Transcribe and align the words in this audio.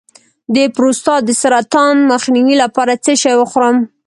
د 0.55 0.57
پروستات 0.75 1.21
د 1.25 1.31
سرطان 1.41 1.95
مخنیوي 2.11 2.55
لپاره 2.63 2.93
څه 3.05 3.11
شی 3.21 3.35
وخورم؟ 3.37 3.77